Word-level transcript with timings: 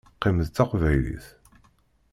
Qqim 0.15 0.37
d 0.45 0.47
Taqbaylit. 0.49 1.25